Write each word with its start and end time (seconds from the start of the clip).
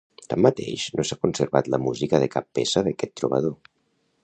Tanmateix 0.31 0.85
no 0.99 1.05
s'ha 1.09 1.17
conservat 1.25 1.69
la 1.75 1.81
música 1.85 2.23
de 2.25 2.31
cap 2.37 2.49
peça 2.61 2.85
d'aquest 2.89 3.17
trobador. 3.21 3.73